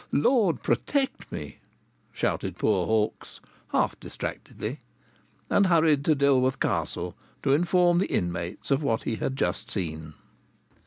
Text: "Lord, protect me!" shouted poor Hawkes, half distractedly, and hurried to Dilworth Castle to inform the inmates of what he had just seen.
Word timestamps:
"Lord, 0.11 0.63
protect 0.63 1.31
me!" 1.31 1.57
shouted 2.11 2.57
poor 2.57 2.87
Hawkes, 2.87 3.39
half 3.71 3.99
distractedly, 3.99 4.79
and 5.47 5.67
hurried 5.67 6.03
to 6.05 6.15
Dilworth 6.15 6.59
Castle 6.59 7.15
to 7.43 7.53
inform 7.53 7.99
the 7.99 8.11
inmates 8.11 8.71
of 8.71 8.81
what 8.81 9.03
he 9.03 9.17
had 9.17 9.35
just 9.35 9.69
seen. 9.69 10.15